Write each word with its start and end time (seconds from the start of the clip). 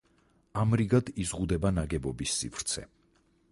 ამრიგად 0.61 1.11
იზღუდება 1.25 1.73
ნაგებობის 1.79 2.35
სივრცე. 2.41 2.87